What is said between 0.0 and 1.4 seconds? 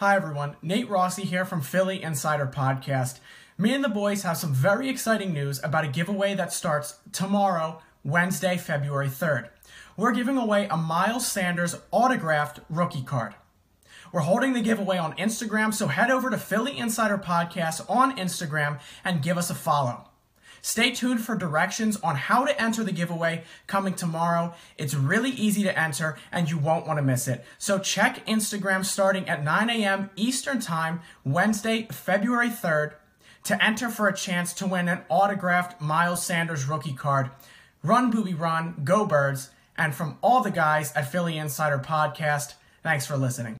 Hi, everyone. Nate Rossi